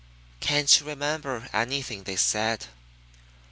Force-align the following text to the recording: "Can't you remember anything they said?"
"Can't 0.39 0.79
you 0.79 0.87
remember 0.87 1.47
anything 1.53 2.05
they 2.05 2.15
said?" 2.15 2.65